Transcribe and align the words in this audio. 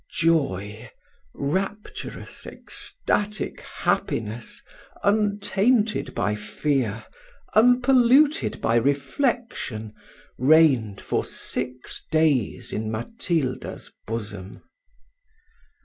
Joy, 0.09 0.89
rapturous, 1.31 2.47
ecstatic 2.47 3.59
happiness, 3.61 4.63
untainted 5.03 6.15
by 6.15 6.33
fear, 6.33 7.05
unpolluted 7.53 8.59
by 8.61 8.77
reflection, 8.77 9.93
reigned 10.39 10.99
for 11.01 11.23
six 11.23 12.03
days 12.09 12.73
in 12.73 12.89
Matilda's 12.89 13.91
bosom. 14.07 14.63